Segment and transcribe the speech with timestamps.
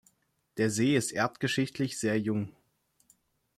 [0.57, 2.51] Der See ist erdgeschichtlich sehr jung.